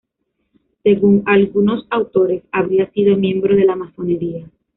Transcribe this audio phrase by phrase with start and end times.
[0.81, 4.49] Según algunos autores, habría sido miembro de la masonería.